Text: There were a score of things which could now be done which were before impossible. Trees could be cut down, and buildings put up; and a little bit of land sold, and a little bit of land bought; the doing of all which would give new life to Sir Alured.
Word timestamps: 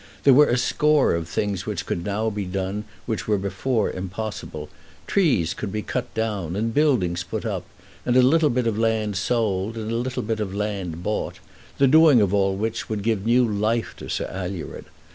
There 0.23 0.33
were 0.33 0.47
a 0.47 0.57
score 0.57 1.13
of 1.13 1.29
things 1.29 1.67
which 1.67 1.85
could 1.85 2.03
now 2.03 2.31
be 2.31 2.45
done 2.45 2.85
which 3.05 3.27
were 3.27 3.37
before 3.37 3.91
impossible. 3.91 4.67
Trees 5.05 5.53
could 5.53 5.71
be 5.71 5.83
cut 5.83 6.11
down, 6.15 6.55
and 6.55 6.73
buildings 6.73 7.21
put 7.23 7.45
up; 7.45 7.65
and 8.03 8.17
a 8.17 8.23
little 8.23 8.49
bit 8.49 8.65
of 8.65 8.79
land 8.79 9.15
sold, 9.15 9.77
and 9.77 9.91
a 9.91 9.95
little 9.97 10.23
bit 10.23 10.39
of 10.39 10.55
land 10.55 11.03
bought; 11.03 11.37
the 11.77 11.85
doing 11.87 12.19
of 12.19 12.33
all 12.33 12.55
which 12.55 12.89
would 12.89 13.03
give 13.03 13.27
new 13.27 13.45
life 13.47 13.93
to 13.97 14.09
Sir 14.09 14.25
Alured. 14.33 14.85